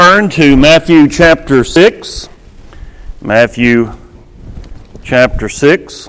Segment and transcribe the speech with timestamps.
[0.00, 2.28] Turn to Matthew chapter 6.
[3.20, 3.92] Matthew
[5.02, 6.08] chapter 6.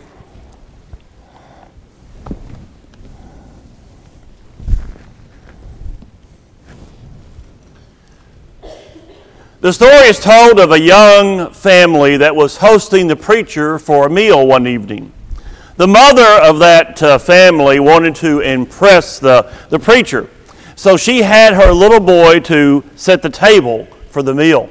[9.62, 14.10] The story is told of a young family that was hosting the preacher for a
[14.12, 15.12] meal one evening.
[15.78, 20.30] The mother of that uh, family wanted to impress the, the preacher.
[20.80, 24.70] So she had her little boy to set the table for the meal.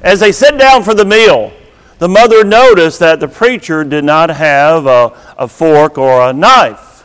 [0.00, 1.52] As they sat down for the meal,
[1.98, 7.04] the mother noticed that the preacher did not have a, a fork or a knife.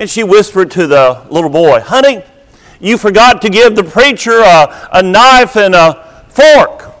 [0.00, 2.24] And she whispered to the little boy, Honey,
[2.80, 6.92] you forgot to give the preacher a, a knife and a fork.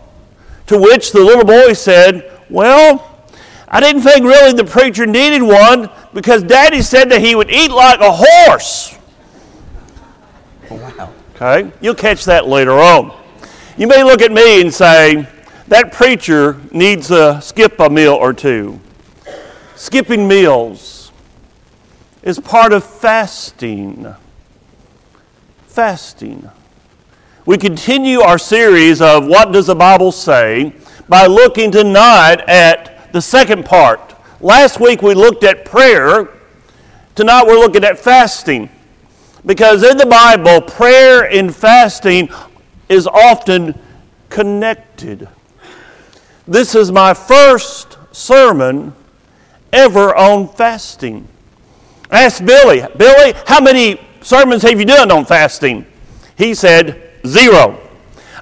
[0.68, 3.26] To which the little boy said, Well,
[3.66, 7.72] I didn't think really the preacher needed one because Daddy said that he would eat
[7.72, 8.95] like a horse.
[11.36, 11.70] Okay?
[11.82, 13.14] You'll catch that later on.
[13.76, 15.28] You may look at me and say,
[15.68, 18.80] that preacher needs to skip a meal or two.
[19.74, 21.12] Skipping meals
[22.22, 24.14] is part of fasting.
[25.66, 26.48] Fasting.
[27.44, 30.72] We continue our series of What Does the Bible Say
[31.06, 34.14] by looking tonight at the second part.
[34.40, 36.28] Last week we looked at prayer.
[37.14, 38.70] Tonight we're looking at fasting.
[39.46, 42.28] Because in the Bible, prayer and fasting
[42.88, 43.78] is often
[44.28, 45.28] connected.
[46.48, 48.92] This is my first sermon
[49.72, 51.28] ever on fasting.
[52.10, 55.86] I asked Billy, Billy, how many sermons have you done on fasting?
[56.36, 57.78] He said, zero.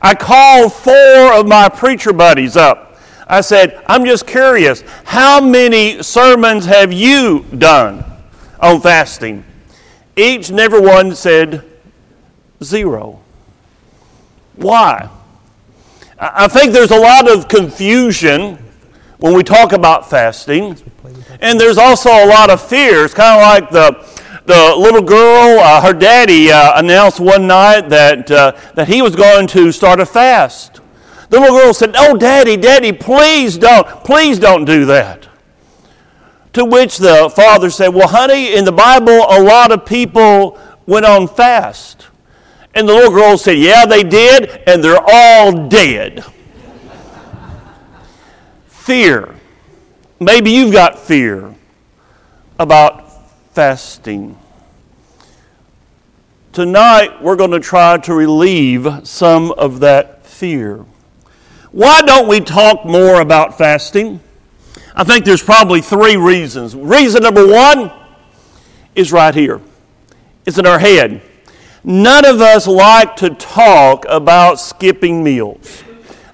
[0.00, 2.98] I called four of my preacher buddies up.
[3.26, 8.04] I said, I'm just curious, how many sermons have you done
[8.60, 9.44] on fasting?
[10.16, 11.64] Each and every one said
[12.62, 13.20] zero.
[14.56, 15.08] Why?
[16.18, 18.58] I think there's a lot of confusion
[19.18, 20.78] when we talk about fasting,
[21.40, 23.04] and there's also a lot of fear.
[23.04, 24.14] It's kind of like the
[24.46, 29.16] the little girl, uh, her daddy uh, announced one night that, uh, that he was
[29.16, 30.80] going to start a fast.
[31.30, 35.26] The little girl said, Oh, daddy, daddy, please don't, please don't do that.
[36.54, 41.04] To which the father said, Well, honey, in the Bible, a lot of people went
[41.04, 42.06] on fast.
[42.74, 46.24] And the little girl said, Yeah, they did, and they're all dead.
[48.68, 49.34] fear.
[50.20, 51.54] Maybe you've got fear
[52.58, 53.10] about
[53.52, 54.38] fasting.
[56.52, 60.84] Tonight, we're going to try to relieve some of that fear.
[61.72, 64.20] Why don't we talk more about fasting?
[64.94, 66.76] I think there's probably three reasons.
[66.76, 67.92] Reason number one
[68.94, 69.60] is right here,
[70.46, 71.20] it's in our head.
[71.82, 75.82] None of us like to talk about skipping meals.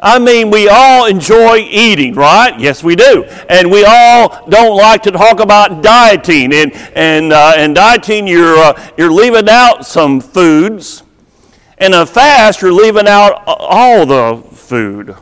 [0.03, 2.59] I mean, we all enjoy eating, right?
[2.59, 3.25] Yes, we do.
[3.49, 6.55] And we all don't like to talk about dieting.
[6.55, 11.03] And, and, uh, and dieting, you're, uh, you're leaving out some foods.
[11.77, 15.17] And a fast, you're leaving out all the food.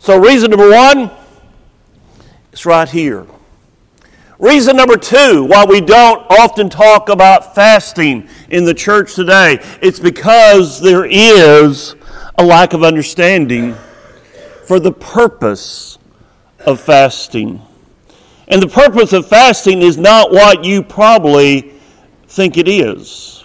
[0.00, 1.10] So, reason number one,
[2.58, 3.24] it's right here.
[4.40, 10.00] Reason number two why we don't often talk about fasting in the church today, it's
[10.00, 11.94] because there is
[12.36, 13.76] a lack of understanding
[14.66, 16.00] for the purpose
[16.66, 17.62] of fasting.
[18.48, 21.74] And the purpose of fasting is not what you probably
[22.26, 23.44] think it is.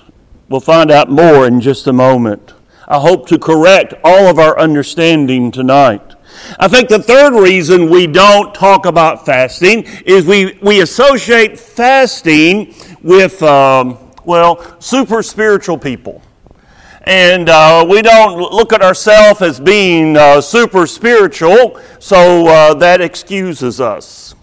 [0.49, 2.55] We'll find out more in just a moment.
[2.87, 6.12] I hope to correct all of our understanding tonight.
[6.59, 12.73] I think the third reason we don't talk about fasting is we, we associate fasting
[13.01, 16.21] with, um, well, super spiritual people.
[17.03, 23.01] And uh, we don't look at ourselves as being uh, super spiritual, so uh, that
[23.01, 24.35] excuses us.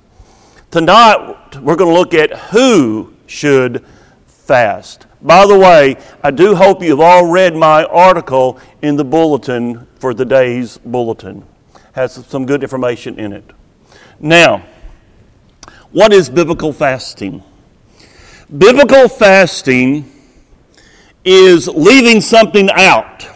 [0.71, 3.84] Tonight, we're going to look at who should
[4.27, 5.06] fast.
[5.22, 10.12] By the way, I do hope you've all read my article in the bulletin for
[10.12, 11.44] the day's bulletin
[11.92, 13.44] has some good information in it.
[14.19, 14.64] Now,
[15.90, 17.42] what is biblical fasting?
[18.56, 20.10] Biblical fasting
[21.25, 23.26] is leaving something out.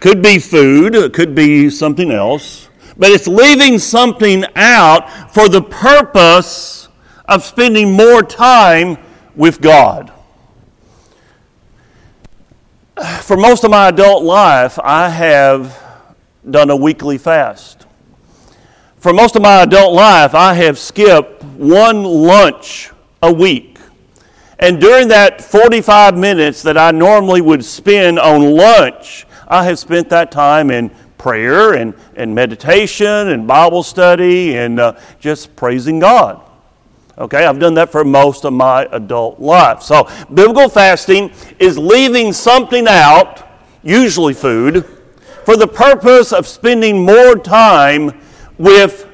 [0.00, 5.62] Could be food, it could be something else, but it's leaving something out for the
[5.62, 6.88] purpose
[7.26, 8.96] of spending more time
[9.34, 10.12] with God.
[13.22, 15.87] For most of my adult life, I have
[16.48, 17.86] done a weekly fast.
[18.96, 22.90] For most of my adult life, I have skipped one lunch
[23.22, 23.78] a week.
[24.58, 30.08] And during that 45 minutes that I normally would spend on lunch, I have spent
[30.10, 36.42] that time in prayer and, and meditation and Bible study and uh, just praising God.
[37.16, 39.82] Okay, I've done that for most of my adult life.
[39.82, 43.44] So, biblical fasting is leaving something out,
[43.82, 44.84] usually food,
[45.48, 48.20] for the purpose of spending more time
[48.58, 49.08] with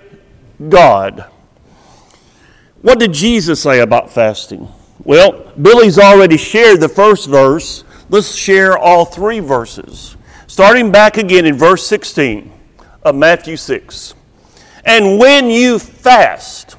[0.68, 1.26] God.
[2.82, 4.66] What did Jesus say about fasting?
[5.04, 7.84] Well, Billy's already shared the first verse.
[8.08, 10.16] Let's share all three verses.
[10.48, 12.50] Starting back again in verse 16
[13.04, 14.14] of Matthew 6.
[14.84, 16.74] And when you fast,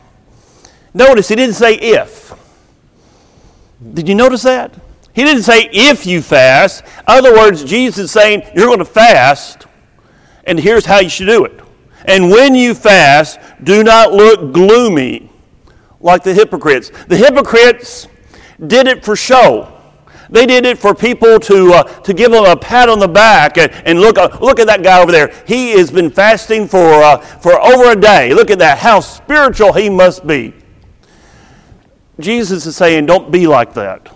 [0.93, 2.33] notice he didn't say if.
[3.93, 4.73] Did you notice that?
[5.15, 6.83] He didn't say if you fast.
[6.83, 9.65] In other words, Jesus is saying you're going to fast,
[10.43, 11.61] and here's how you should do it.
[12.03, 15.31] And when you fast, do not look gloomy
[16.01, 16.91] like the hypocrites.
[17.07, 18.07] The hypocrites
[18.67, 19.71] did it for show.
[20.29, 23.57] They did it for people to, uh, to give them a pat on the back
[23.57, 25.33] and, and look, uh, look at that guy over there.
[25.47, 28.33] He has been fasting for, uh, for over a day.
[28.33, 30.53] Look at that, how spiritual he must be.
[32.19, 34.14] Jesus is saying, don't be like that.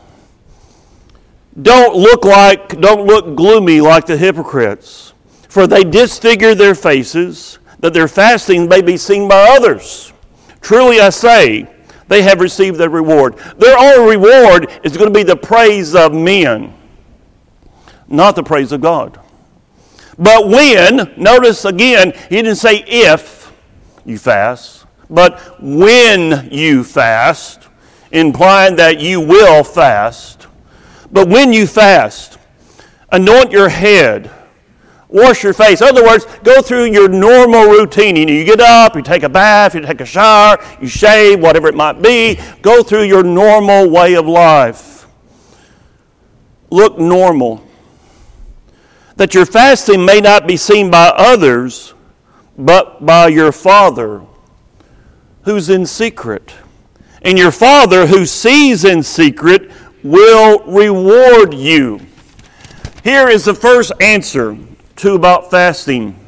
[1.61, 5.13] Don't look like, don't look gloomy like the hypocrites,
[5.47, 10.13] for they disfigure their faces, that their fasting may be seen by others.
[10.61, 11.67] Truly I say,
[12.07, 13.37] they have received their reward.
[13.57, 16.73] Their only reward is going to be the praise of men,
[18.07, 19.19] not the praise of God.
[20.17, 23.53] But when, notice again, he didn't say if
[24.05, 27.67] you fast, but when you fast,
[28.11, 30.47] implying that you will fast.
[31.11, 32.37] But when you fast,
[33.11, 34.31] anoint your head
[35.09, 35.81] wash your face.
[35.81, 38.15] In other words, go through your normal routine.
[38.15, 41.39] You, know, you get up, you take a bath, you take a shower, you shave,
[41.39, 42.39] whatever it might be.
[42.61, 45.07] Go through your normal way of life.
[46.69, 47.65] Look normal.
[49.15, 51.93] That your fasting may not be seen by others,
[52.57, 54.21] but by your Father
[55.43, 56.53] who's in secret.
[57.21, 59.71] And your Father who sees in secret
[60.03, 61.99] will reward you.
[63.03, 64.57] Here is the first answer
[64.97, 66.19] to about fasting.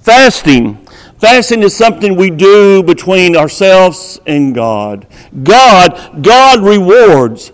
[0.00, 0.76] Fasting.
[1.18, 5.06] Fasting is something we do between ourselves and God.
[5.42, 7.52] God, God rewards.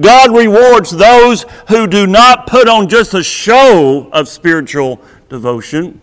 [0.00, 6.00] God rewards those who do not put on just a show of spiritual devotion.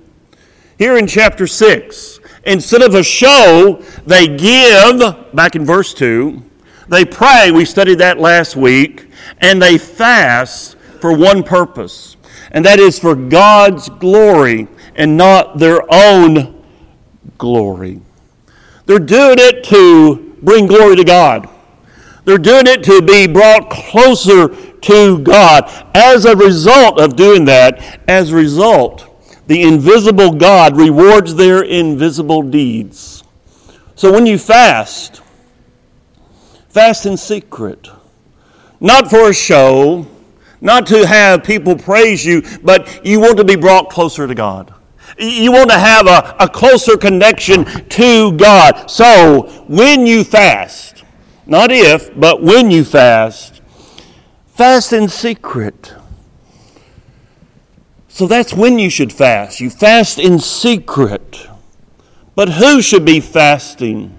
[0.78, 6.42] Here in chapter 6, instead of a show, they give, back in verse 2,
[6.91, 9.09] they pray, we studied that last week,
[9.39, 12.17] and they fast for one purpose
[12.51, 16.63] and that is for God's glory and not their own
[17.38, 18.01] glory.
[18.85, 21.49] They're doing it to bring glory to God.
[22.25, 25.63] They're doing it to be brought closer to God.
[25.95, 29.07] As a result of doing that, as a result,
[29.47, 33.23] the invisible God rewards their invisible deeds.
[33.95, 35.20] So when you fast,
[36.71, 37.89] fast in secret,
[38.79, 40.07] not for a show,
[40.62, 44.73] not to have people praise you, but you want to be brought closer to God.
[45.18, 48.89] You want to have a, a closer connection to God.
[48.89, 51.03] So when you fast,
[51.45, 53.62] not if, but when you fast,
[54.53, 55.94] fast in secret.
[58.07, 59.59] So that's when you should fast.
[59.59, 61.47] You fast in secret.
[62.35, 64.16] But who should be fasting?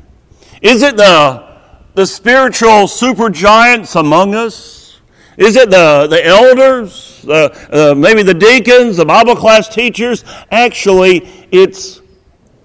[0.60, 1.51] Is it the,
[1.94, 5.00] the spiritual super giants among us?
[5.36, 10.24] Is it the, the elders, uh, maybe the deacons, the Bible class teachers?
[10.50, 12.00] Actually, it's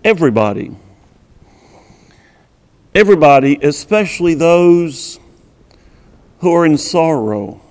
[0.03, 0.75] everybody.
[2.93, 5.19] Everybody, especially those
[6.39, 7.61] who are in sorrow.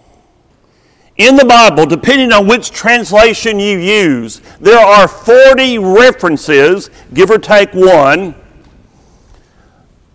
[1.17, 7.39] In the Bible, depending on which translation you use, there are 40 references, give or
[7.39, 8.35] take one,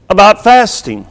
[0.10, 1.08] about fasting.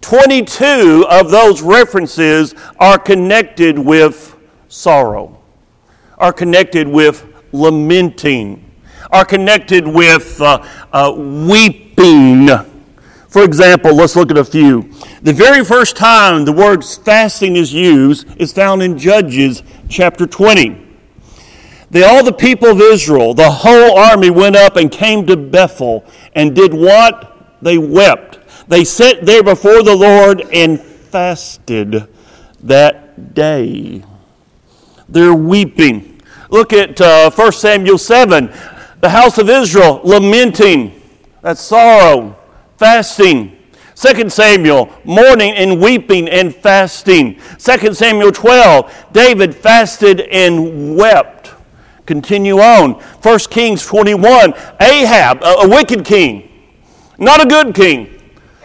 [0.00, 4.36] 22 of those references are connected with
[4.68, 5.38] sorrow,
[6.18, 8.64] are connected with lamenting,
[9.12, 12.48] are connected with uh, uh, weeping.
[13.28, 14.90] For example, let's look at a few.
[15.22, 20.88] The very first time the word fasting is used is found in Judges chapter 20.
[21.90, 26.04] They, all the people of Israel, the whole army went up and came to Bethel
[26.34, 27.58] and did what?
[27.62, 28.29] They wept
[28.70, 32.06] they sat there before the Lord and fasted
[32.62, 34.04] that day.
[35.08, 36.22] They're weeping.
[36.50, 38.46] Look at uh, 1 Samuel 7.
[39.00, 41.02] The house of Israel lamenting.
[41.42, 42.38] That's sorrow.
[42.78, 43.58] Fasting.
[43.96, 47.40] 2 Samuel, mourning and weeping and fasting.
[47.58, 51.52] 2 Samuel 12, David fasted and wept.
[52.06, 52.92] Continue on.
[52.94, 56.48] 1 Kings 21, Ahab, a, a wicked king,
[57.18, 58.19] not a good king,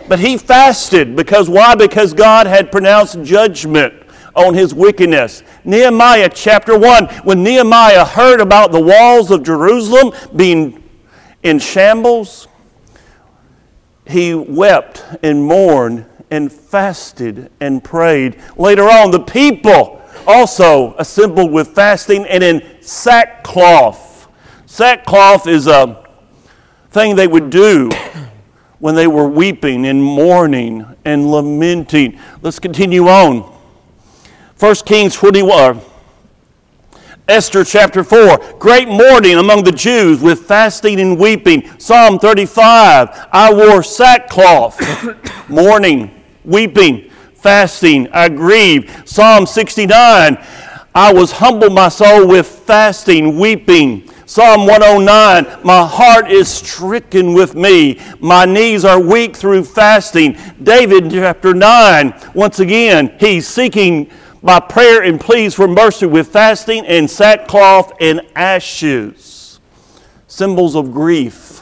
[0.07, 1.75] but he fasted because why?
[1.75, 3.93] Because God had pronounced judgment
[4.35, 5.43] on his wickedness.
[5.63, 10.83] Nehemiah chapter 1, when Nehemiah heard about the walls of Jerusalem being
[11.43, 12.47] in shambles,
[14.07, 18.39] he wept and mourned and fasted and prayed.
[18.57, 24.27] Later on, the people also assembled with fasting and in sackcloth.
[24.65, 26.03] Sackcloth is a
[26.89, 27.89] thing they would do
[28.85, 32.19] when they were weeping and mourning and lamenting.
[32.43, 33.51] Let's continue on.
[34.59, 35.81] 1 Kings 21.
[37.27, 41.67] Esther chapter 4, great mourning among the Jews with fasting and weeping.
[41.79, 44.79] Psalm 35, I wore sackcloth,
[45.49, 49.09] mourning, weeping, fasting, I grieved.
[49.09, 50.37] Psalm 69,
[50.93, 54.07] I was humbled my soul with fasting, weeping.
[54.27, 57.99] Psalm 109, my heart is stricken with me.
[58.19, 60.35] My knees are weak through fasting.
[60.63, 64.09] David chapter 9, once again, he's seeking
[64.41, 69.59] by prayer and pleas for mercy with fasting and sackcloth and ashes.
[70.25, 71.61] Symbols of grief,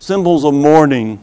[0.00, 1.22] symbols of mourning.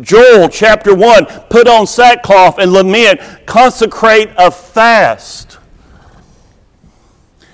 [0.00, 5.58] Joel chapter 1 put on sackcloth and lament, consecrate a fast.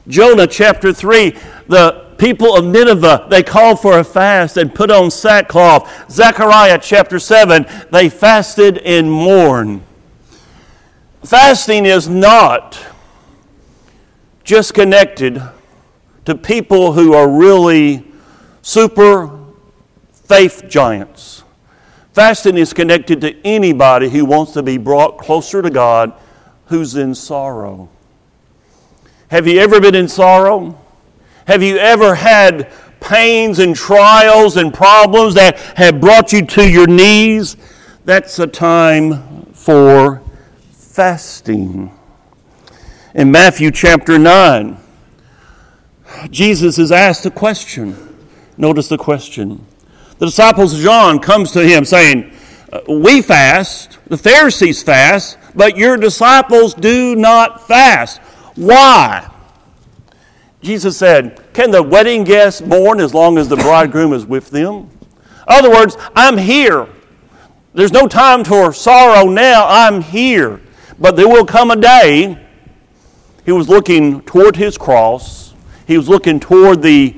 [0.08, 1.36] Jonah chapter 3,
[1.68, 6.10] the people of Nineveh, they called for a fast and put on sackcloth.
[6.10, 9.82] Zechariah chapter 7, they fasted and mourned.
[11.22, 12.78] Fasting is not
[14.44, 15.42] just connected
[16.24, 18.04] to people who are really
[18.62, 19.38] super
[20.12, 21.42] faith giants.
[22.12, 26.12] Fasting is connected to anybody who wants to be brought closer to God
[26.66, 27.88] who's in sorrow.
[29.28, 30.80] Have you ever been in sorrow?
[31.46, 32.70] Have you ever had
[33.00, 37.56] pains and trials and problems that have brought you to your knees?
[38.06, 40.22] That's a time for
[40.72, 41.92] fasting.
[43.14, 44.78] In Matthew chapter 9,
[46.30, 48.16] Jesus is asked a question.
[48.56, 49.66] Notice the question.
[50.18, 52.30] The disciples of John comes to him saying,
[52.72, 58.20] uh, "We fast, the Pharisees fast, but your disciples do not fast.
[58.54, 59.26] Why?"
[60.64, 64.88] Jesus said, "Can the wedding guests mourn as long as the bridegroom is with them?"
[65.46, 66.86] In other words, I'm here.
[67.74, 69.66] There's no time for sorrow now.
[69.68, 70.60] I'm here.
[70.98, 72.38] But there will come a day,
[73.44, 75.52] he was looking toward his cross,
[75.86, 77.16] he was looking toward the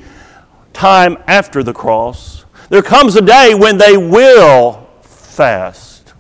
[0.73, 2.45] time after the cross.
[2.69, 6.15] There comes a day when they will fast.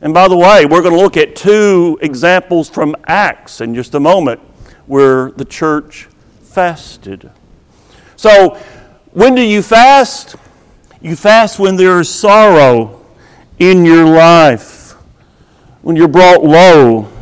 [0.00, 3.94] And by the way, we're going to look at two examples from Acts in just
[3.94, 4.40] a moment
[4.86, 6.08] where the church
[6.56, 7.30] fasted.
[8.16, 8.54] So,
[9.12, 10.36] when do you fast?
[11.02, 13.04] You fast when there is sorrow
[13.58, 14.92] in your life
[15.82, 17.12] when you're brought low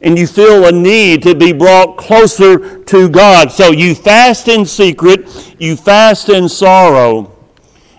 [0.00, 3.52] and you feel a need to be brought closer to God.
[3.52, 7.30] So you fast in secret, you fast in sorrow,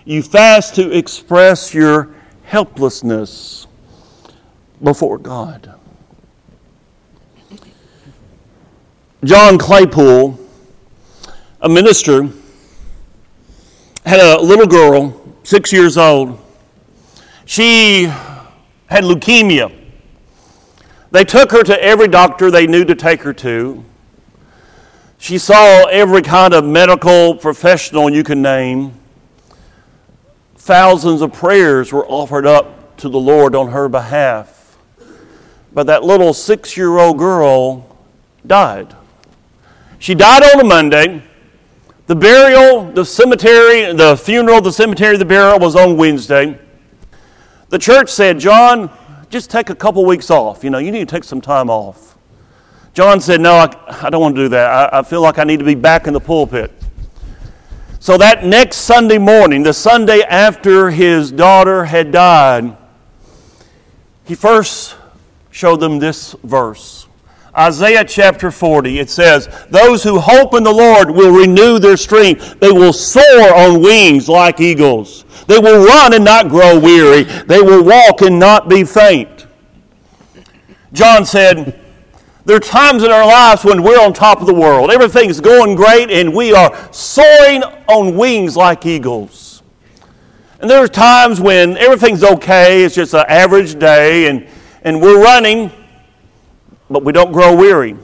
[0.04, 2.12] you fast to express your
[2.42, 3.68] helplessness
[4.82, 5.72] before God.
[9.22, 10.43] John Claypool,
[11.64, 12.28] a minister,
[14.04, 16.38] had a little girl, six years old.
[17.46, 19.74] She had leukemia.
[21.10, 23.82] They took her to every doctor they knew to take her to.
[25.16, 28.92] She saw every kind of medical professional you can name.
[30.56, 34.76] Thousands of prayers were offered up to the Lord on her behalf.
[35.72, 37.96] But that little six year old girl
[38.46, 38.94] died.
[39.98, 41.22] She died on a Monday.
[42.06, 46.58] The burial, the cemetery, the funeral, the cemetery, the burial was on Wednesday.
[47.70, 48.90] The church said, John,
[49.30, 50.62] just take a couple weeks off.
[50.62, 52.16] You know, you need to take some time off.
[52.92, 54.92] John said, No, I, I don't want to do that.
[54.92, 56.70] I, I feel like I need to be back in the pulpit.
[58.00, 62.76] So that next Sunday morning, the Sunday after his daughter had died,
[64.24, 64.94] he first
[65.50, 67.03] showed them this verse.
[67.56, 72.58] Isaiah chapter 40, it says, Those who hope in the Lord will renew their strength.
[72.58, 75.24] They will soar on wings like eagles.
[75.46, 77.22] They will run and not grow weary.
[77.22, 79.46] They will walk and not be faint.
[80.92, 81.80] John said,
[82.44, 84.90] There are times in our lives when we're on top of the world.
[84.90, 89.62] Everything's going great and we are soaring on wings like eagles.
[90.60, 94.46] And there are times when everything's okay, it's just an average day, and,
[94.82, 95.70] and we're running,
[96.88, 97.96] but we don't grow weary.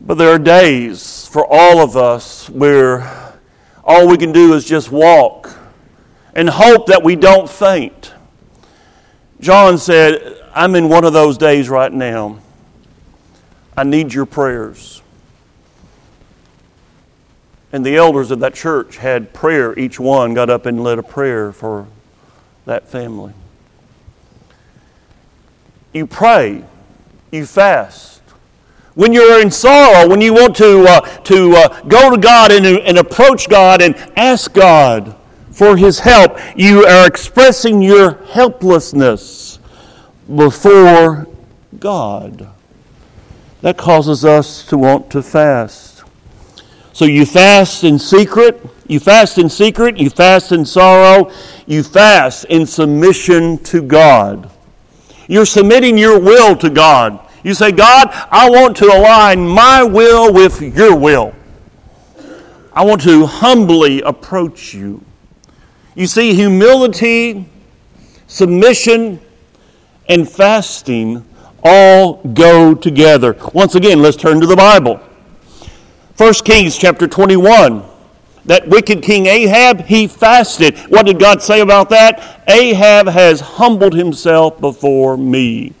[0.00, 3.34] But there are days for all of us where
[3.84, 5.56] all we can do is just walk
[6.34, 8.12] and hope that we don't faint.
[9.40, 12.38] John said, I'm in one of those days right now.
[13.76, 15.02] I need your prayers.
[17.72, 19.78] And the elders of that church had prayer.
[19.78, 21.86] Each one got up and led a prayer for
[22.64, 23.34] that family.
[25.92, 26.64] You pray,
[27.30, 28.22] you fast.
[28.94, 32.64] When you're in sorrow, when you want to, uh, to uh, go to God and,
[32.66, 35.14] and approach God and ask God
[35.50, 39.58] for His help, you are expressing your helplessness
[40.34, 41.26] before
[41.78, 42.48] God.
[43.60, 46.04] That causes us to want to fast.
[46.92, 51.30] So you fast in secret, you fast in secret, you fast in sorrow,
[51.66, 54.50] you fast in submission to God.
[55.28, 57.20] You're submitting your will to God.
[57.42, 61.34] You say, God, I want to align my will with your will.
[62.72, 65.04] I want to humbly approach you.
[65.94, 67.48] You see, humility,
[68.26, 69.20] submission,
[70.08, 71.24] and fasting
[71.64, 73.36] all go together.
[73.54, 75.00] Once again, let's turn to the Bible.
[76.16, 77.82] 1 Kings chapter 21.
[78.46, 80.78] That wicked king Ahab, he fasted.
[80.88, 82.44] What did God say about that?
[82.48, 85.72] Ahab has humbled himself before me.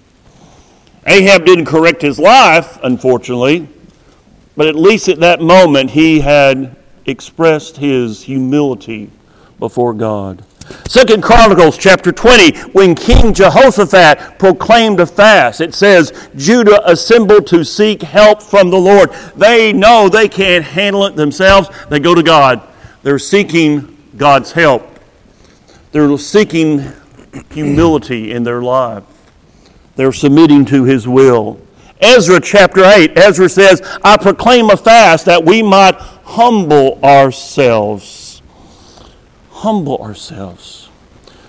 [1.06, 3.68] Ahab didn't correct his life, unfortunately,
[4.56, 9.10] but at least at that moment he had expressed his humility
[9.60, 10.44] before God.
[10.88, 17.64] Second Chronicles chapter 20, when King Jehoshaphat proclaimed a fast, it says, Judah assembled to
[17.64, 19.12] seek help from the Lord.
[19.36, 21.68] They know they can't handle it themselves.
[21.88, 22.62] They go to God.
[23.02, 24.88] They're seeking God's help.
[25.92, 26.92] They're seeking
[27.50, 29.04] humility in their life.
[29.96, 31.60] They're submitting to His will.
[32.00, 38.25] Ezra chapter 8, Ezra says, I proclaim a fast that we might humble ourselves
[39.66, 40.88] humble ourselves.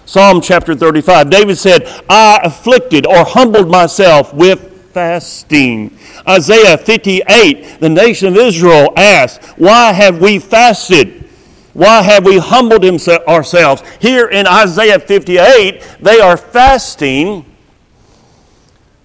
[0.06, 5.96] Psalm chapter 35, David said, I afflicted or humbled myself with fasting.
[6.28, 11.30] Isaiah 58, the nation of Israel asked, Why have we fasted?
[11.74, 13.84] Why have we humbled ourselves?
[14.02, 17.46] Here in Isaiah 58, they are fasting.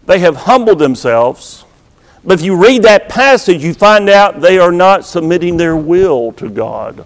[0.06, 1.66] They have humbled themselves.
[2.24, 6.32] But if you read that passage, you find out they are not submitting their will
[6.32, 7.04] to God.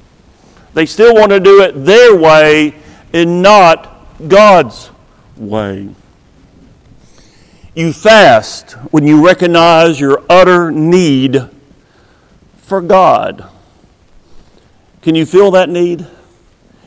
[0.77, 2.75] They still want to do it their way
[3.15, 4.91] and not God's
[5.35, 5.89] way.
[7.75, 11.49] You fast when you recognize your utter need
[12.59, 13.49] for God.
[15.01, 16.07] Can you feel that need?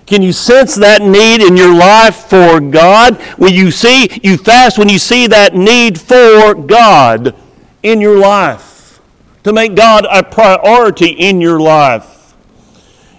[0.06, 3.20] Can you sense that need in your life for God?
[3.40, 7.36] When you see, you fast when you see that need for God
[7.82, 9.02] in your life,
[9.44, 12.18] to make God a priority in your life.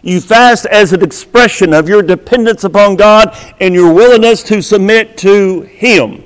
[0.03, 5.19] You fast as an expression of your dependence upon God and your willingness to submit
[5.19, 6.25] to Him.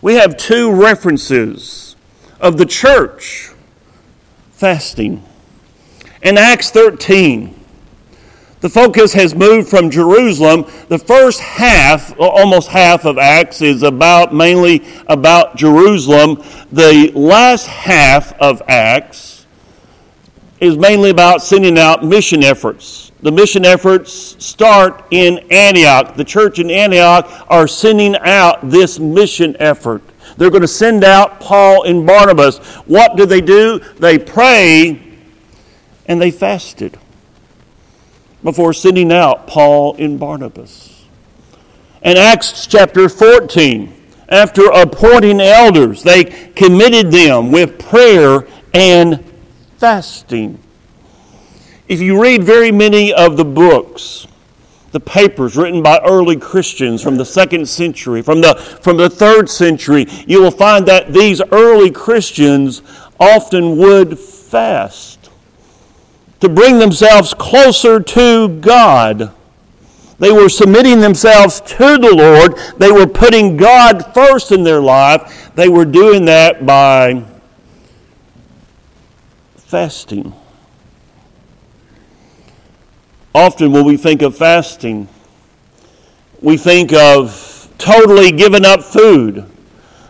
[0.00, 1.94] We have two references
[2.40, 3.50] of the church
[4.52, 5.22] fasting.
[6.22, 7.54] In Acts 13,
[8.60, 10.64] the focus has moved from Jerusalem.
[10.88, 16.42] The first half, almost half of Acts, is about mainly about Jerusalem.
[16.70, 19.31] The last half of Acts
[20.62, 23.10] is mainly about sending out mission efforts.
[23.20, 26.14] The mission efforts start in Antioch.
[26.14, 30.02] The church in Antioch are sending out this mission effort.
[30.36, 32.58] They're going to send out Paul and Barnabas.
[32.86, 33.80] What do they do?
[33.98, 35.02] They pray
[36.06, 36.96] and they fasted
[38.44, 41.06] before sending out Paul and Barnabas.
[42.02, 43.92] In Acts chapter 14,
[44.28, 49.31] after appointing elders, they committed them with prayer and
[49.82, 50.56] fasting.
[51.88, 54.28] If you read very many of the books,
[54.92, 59.50] the papers written by early Christians from the second century, from the, from the third
[59.50, 62.80] century, you will find that these early Christians
[63.18, 65.30] often would fast
[66.38, 69.32] to bring themselves closer to God.
[70.20, 72.56] They were submitting themselves to the Lord.
[72.78, 75.50] They were putting God first in their life.
[75.56, 77.24] They were doing that by
[79.72, 80.34] fasting.
[83.34, 85.08] Often, when we think of fasting,
[86.42, 89.50] we think of totally giving up food.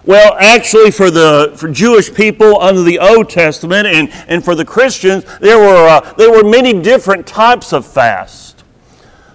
[0.05, 4.65] Well, actually, for the for Jewish people under the Old Testament and, and for the
[4.65, 8.65] Christians, there were, uh, there were many different types of fast.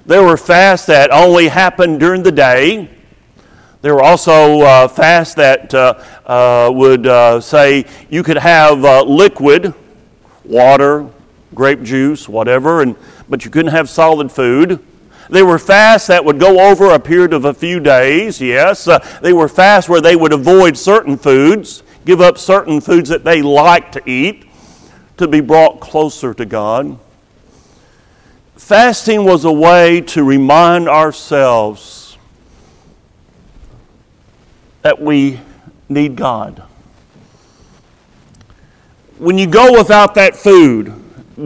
[0.05, 2.89] There were fasts that only happened during the day.
[3.81, 9.03] There were also uh, fasts that uh, uh, would uh, say you could have uh,
[9.03, 9.73] liquid,
[10.47, 11.09] water,
[11.53, 12.95] grape juice, whatever, and,
[13.29, 14.83] but you couldn't have solid food.
[15.29, 18.87] They were fasts that would go over a period of a few days, yes.
[18.87, 23.23] Uh, they were fasts where they would avoid certain foods, give up certain foods that
[23.23, 24.45] they liked to eat
[25.17, 26.97] to be brought closer to God.
[28.55, 32.17] Fasting was a way to remind ourselves
[34.81, 35.39] that we
[35.89, 36.63] need God.
[39.17, 40.93] When you go without that food,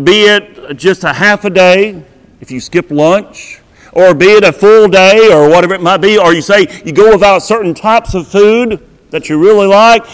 [0.04, 2.04] be it just a half a day,
[2.42, 3.62] if you skip lunch,
[3.94, 6.92] or be it a full day or whatever it might be, or you say you
[6.92, 10.06] go without certain types of food that you really like,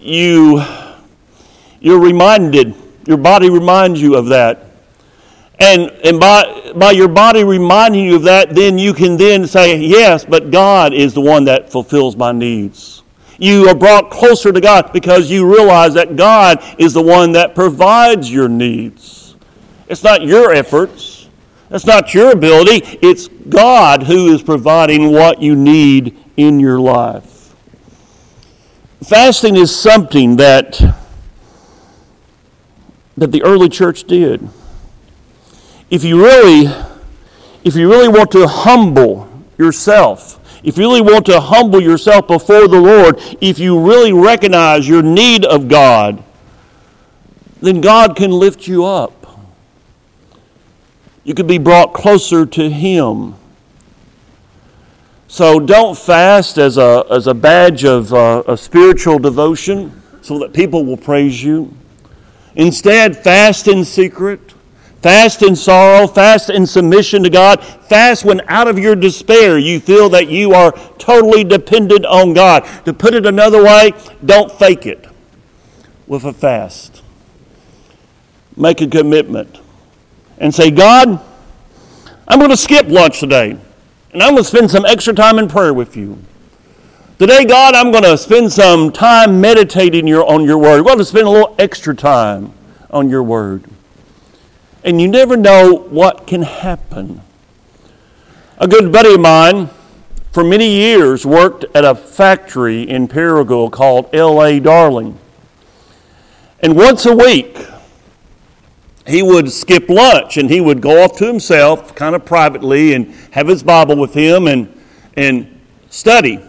[0.00, 0.62] you,
[1.80, 2.74] you're reminded,
[3.06, 4.66] your body reminds you of that.
[5.58, 9.78] And, and by, by your body reminding you of that, then you can then say,
[9.78, 13.02] yes, but God is the one that fulfills my needs.
[13.38, 17.54] You are brought closer to God because you realize that God is the one that
[17.54, 19.36] provides your needs.
[19.88, 21.28] It's not your efforts,
[21.68, 27.54] that's not your ability, it's God who is providing what you need in your life.
[29.04, 30.80] Fasting is something that,
[33.16, 34.48] that the early church did.
[35.90, 36.72] If you really
[37.66, 42.68] if you really want to humble yourself, if you really want to humble yourself before
[42.68, 46.22] the Lord, if you really recognize your need of God,
[47.62, 49.16] then God can lift you up
[51.26, 53.34] you could be brought closer to Him.
[55.26, 60.52] So don't fast as a, as a badge of, uh, a spiritual devotion so that
[60.52, 61.76] people will praise you.
[62.54, 64.45] Instead, fast in secret,
[65.02, 69.80] fast in sorrow, fast in submission to God, fast when out of your despair you
[69.80, 72.64] feel that you are totally dependent on God.
[72.84, 73.92] To put it another way,
[74.24, 75.06] don't fake it
[76.06, 77.02] with a fast.
[78.56, 79.60] Make a commitment
[80.38, 81.20] and say, God,
[82.28, 83.50] I'm going to skip lunch today,
[84.12, 86.18] and I'm going to spend some extra time in prayer with you.
[87.18, 90.78] Today, God, I'm going to spend some time meditating your, on your word.
[90.78, 92.52] I'm going to spend a little extra time
[92.90, 93.64] on your word.
[94.86, 97.20] And you never know what can happen.
[98.58, 99.68] A good buddy of mine,
[100.30, 104.60] for many years, worked at a factory in Paragould called L.A.
[104.60, 105.18] Darling.
[106.60, 107.58] And once a week,
[109.08, 113.12] he would skip lunch and he would go off to himself, kind of privately, and
[113.32, 114.72] have his Bible with him and,
[115.16, 116.40] and study.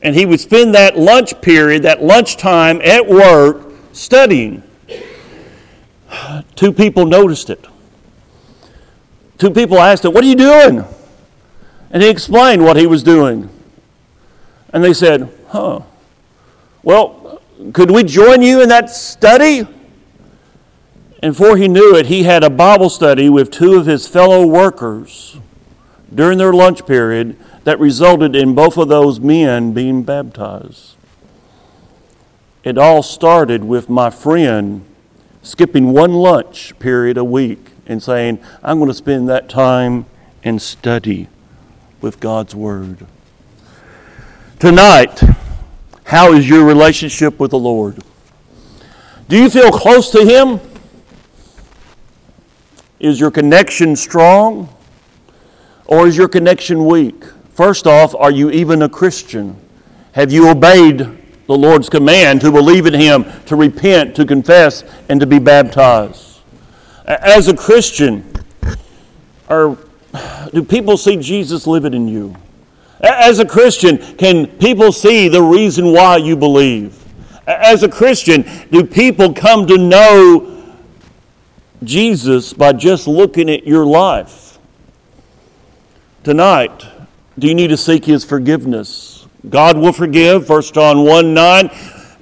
[0.00, 4.62] And he would spend that lunch period, that lunchtime at work, studying.
[6.56, 7.66] Two people noticed it.
[9.38, 10.84] Two people asked him, What are you doing?
[11.90, 13.48] And he explained what he was doing.
[14.72, 15.80] And they said, Huh.
[16.82, 17.40] Well,
[17.72, 19.66] could we join you in that study?
[21.22, 24.46] And before he knew it, he had a Bible study with two of his fellow
[24.46, 25.38] workers
[26.14, 30.96] during their lunch period that resulted in both of those men being baptized.
[32.64, 34.84] It all started with my friend
[35.42, 40.06] skipping one lunch period a week and saying, I'm going to spend that time
[40.42, 41.28] and study
[42.00, 43.06] with God's Word.
[44.58, 45.22] Tonight,
[46.04, 48.02] how is your relationship with the Lord?
[49.28, 50.60] Do you feel close to Him?
[52.98, 54.68] Is your connection strong
[55.86, 57.24] or is your connection weak?
[57.54, 59.56] First off, are you even a Christian?
[60.12, 61.19] Have you obeyed
[61.50, 66.38] the Lord's command to believe in Him, to repent, to confess, and to be baptized?
[67.06, 68.32] As a Christian,
[69.48, 69.76] are,
[70.52, 72.36] do people see Jesus living in you?
[73.00, 76.96] As a Christian, can people see the reason why you believe?
[77.48, 80.50] As a Christian, do people come to know
[81.82, 84.58] Jesus by just looking at your life.
[86.22, 86.86] Tonight,
[87.36, 89.19] do you need to seek His forgiveness?
[89.48, 91.70] God will forgive, 1 John 1 9.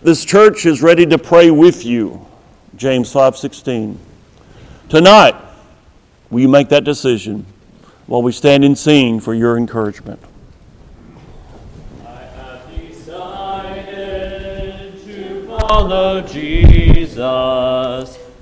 [0.02, 2.24] This church is ready to pray with you,
[2.76, 3.98] James 5 16.
[4.88, 5.35] Tonight,
[6.31, 7.44] will you make that decision
[8.07, 10.20] while we stand and sing for your encouragement?
[12.07, 13.44] I have decided
[15.04, 17.18] to follow Jesus.